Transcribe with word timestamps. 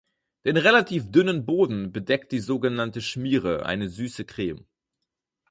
Den 0.45 0.57
relativ 0.57 1.11
dünnen 1.11 1.45
Boden 1.45 1.91
bedeckt 1.91 2.31
die 2.31 2.39
sogenannte 2.39 3.01
Schmiere, 3.01 3.67
eine 3.67 3.87
süße 3.87 4.25
Creme. 4.25 4.65